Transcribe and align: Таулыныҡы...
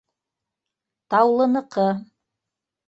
Таулыныҡы... 1.15 1.89